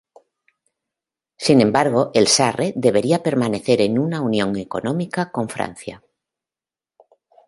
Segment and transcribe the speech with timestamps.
[1.37, 6.01] Sin embargo, el Sarre debería permanecer en una unión económica con Francia.